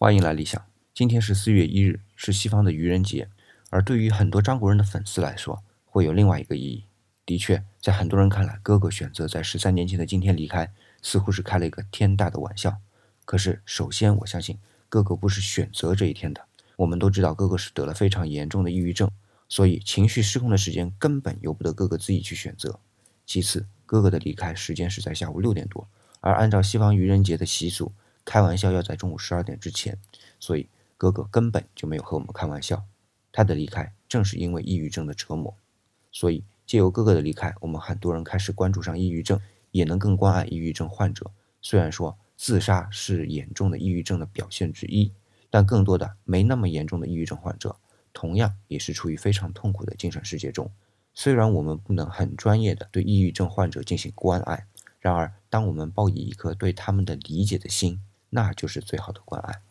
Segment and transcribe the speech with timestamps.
[0.00, 0.64] 欢迎来理想。
[0.94, 3.28] 今天是四月一日，是西方的愚人节，
[3.68, 6.84] 而对于很多张国人的粉丝来说，会有另外一个意义。
[7.26, 10.72] 的确，在很多人看来，哥哥选择在十三年前的今天离开，
[11.02, 12.76] 似乎是开了一个天大的玩笑。
[13.24, 14.56] 可是，首先我相信，
[14.88, 16.44] 哥哥不是选择这一天的。
[16.76, 19.10] 我们都知道，哥哥是得了非常严重的抑郁症，
[19.48, 22.78] 所以情绪失控的时间根本由不得哥哥自己去选择。
[23.26, 25.88] 其次，哥哥的离开时间是在下午六点多，
[26.20, 27.90] 而按照西方愚人节的习俗。
[28.28, 29.98] 开玩笑要在中午十二点之前，
[30.38, 30.68] 所以
[30.98, 32.84] 哥哥根本就没有和我们开玩笑。
[33.32, 35.56] 他的离开正是因为抑郁症的折磨，
[36.12, 41.30] 所以借由哥哥的离开，我们很多人开始关注上抑郁症，也能更关爱抑郁症患者。
[41.62, 45.10] 虽然说自杀是严重的抑郁症的表现之一，
[45.48, 47.76] 但更多的没那么严重的抑郁症患者，
[48.12, 50.70] 同样也是处于非常痛苦的精神世界中。
[51.14, 54.66] 虽然我们不能很专业的对抑郁症患者进行关爱，
[55.00, 58.02] 然而当我们抱以一颗对他们的理解的心。
[58.30, 59.62] 那就是最好的关爱。